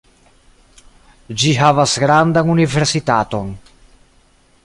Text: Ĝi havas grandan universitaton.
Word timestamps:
Ĝi 1.43 1.51
havas 1.59 1.93
grandan 2.05 2.51
universitaton. 2.55 3.53